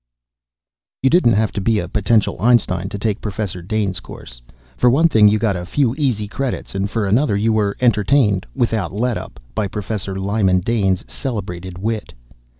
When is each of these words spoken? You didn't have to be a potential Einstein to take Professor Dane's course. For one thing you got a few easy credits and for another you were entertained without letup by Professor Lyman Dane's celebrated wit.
You 1.03 1.11
didn't 1.11 1.33
have 1.33 1.51
to 1.51 1.61
be 1.61 1.77
a 1.77 1.87
potential 1.87 2.35
Einstein 2.41 2.89
to 2.89 2.97
take 2.97 3.21
Professor 3.21 3.61
Dane's 3.61 3.99
course. 3.99 4.41
For 4.75 4.89
one 4.89 5.07
thing 5.07 5.27
you 5.27 5.37
got 5.37 5.55
a 5.55 5.63
few 5.63 5.93
easy 5.95 6.27
credits 6.27 6.73
and 6.73 6.89
for 6.89 7.05
another 7.05 7.37
you 7.37 7.53
were 7.53 7.77
entertained 7.79 8.47
without 8.55 8.91
letup 8.91 9.33
by 9.53 9.67
Professor 9.67 10.15
Lyman 10.15 10.61
Dane's 10.61 11.03
celebrated 11.07 11.77
wit. 11.77 12.15